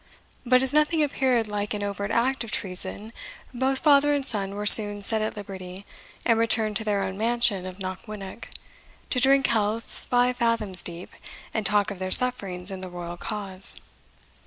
[0.47, 3.13] But as nothing appeared like an overt act of treason,
[3.53, 5.85] both father and son were soon set at liberty,
[6.25, 8.47] and returned to their own mansion of Knockwinnock,
[9.11, 11.11] to drink healths five fathoms deep,
[11.53, 13.75] and talk of their sufferings in the royal cause.